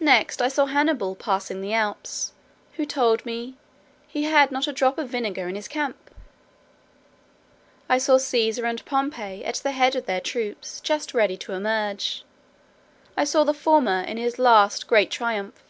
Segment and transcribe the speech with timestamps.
[0.00, 2.34] Next, I saw Hannibal passing the Alps,
[2.74, 3.54] who told me
[4.06, 5.96] "he had not a drop of vinegar in his camp."
[7.88, 12.22] I saw Cæsar and Pompey at the head of their troops, just ready to engage.
[13.16, 15.62] I saw the former, in his last great triumph.